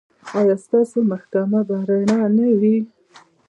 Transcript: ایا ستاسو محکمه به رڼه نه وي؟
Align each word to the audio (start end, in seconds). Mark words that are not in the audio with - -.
ایا 0.39 0.55
ستاسو 0.65 0.97
محکمه 1.11 1.59
به 1.67 1.75
رڼه 1.89 2.17
نه 2.37 2.47
وي؟ 2.59 2.77